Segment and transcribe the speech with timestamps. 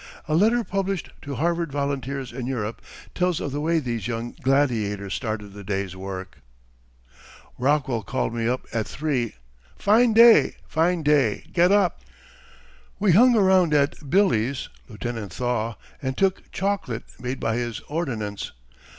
[0.27, 2.81] A letter published in Harvard Volunteers in Europe
[3.13, 6.39] tells of the way these young gladiators started the day's work:
[7.59, 9.35] Rockwell called me up at three:
[9.75, 12.07] "Fine day, fine day, get up!" It
[12.99, 13.21] was very clear.
[13.21, 18.53] We hung around at Billy's [Lieutenant Thaw] and took chocolate made by his ordonnance.